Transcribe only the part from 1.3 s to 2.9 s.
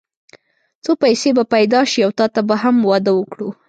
به پيدا شي او تاته به هم